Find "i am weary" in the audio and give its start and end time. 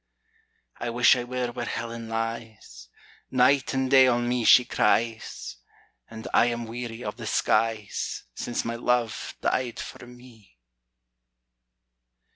6.33-7.03